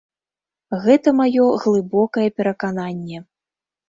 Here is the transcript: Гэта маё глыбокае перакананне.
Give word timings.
Гэта 0.85 1.09
маё 1.19 1.45
глыбокае 1.65 2.25
перакананне. 2.41 3.21